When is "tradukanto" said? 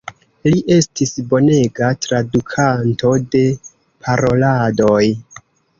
2.07-3.15